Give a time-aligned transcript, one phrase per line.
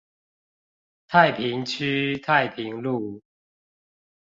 [1.07, 3.21] 太平區太平路